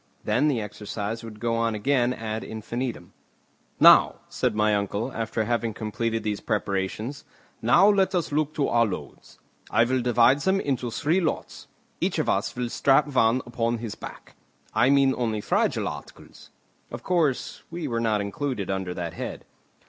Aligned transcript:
Then 0.23 0.47
the 0.47 0.59
exercise 0.59 1.23
would 1.23 1.39
go 1.39 1.53
on 1.55 1.75
again 1.75 2.11
ad 2.11 2.43
infinitum. 2.43 3.13
"Now," 3.79 4.15
said 4.29 4.55
my 4.55 4.73
uncle, 4.73 5.11
after 5.13 5.43
having 5.43 5.75
completed 5.75 6.23
these 6.23 6.39
preparations, 6.39 7.23
"now 7.61 7.87
let 7.87 8.15
us 8.15 8.31
look 8.31 8.51
to 8.55 8.67
our 8.67 8.83
loads. 8.87 9.37
I 9.69 9.83
will 9.83 10.01
divide 10.01 10.39
them 10.39 10.59
into 10.59 10.89
three 10.89 11.21
lots; 11.21 11.67
each 11.99 12.17
of 12.17 12.27
us 12.29 12.55
will 12.55 12.69
strap 12.69 13.05
one 13.13 13.43
upon 13.45 13.77
his 13.77 13.93
back. 13.93 14.33
I 14.73 14.89
mean 14.89 15.13
only 15.15 15.39
fragile 15.39 15.87
articles." 15.87 16.49
Of 16.89 17.03
course, 17.03 17.61
we 17.69 17.87
were 17.87 17.99
not 18.01 18.21
included 18.21 18.71
under 18.71 18.95
that 18.95 19.13
head. 19.13 19.45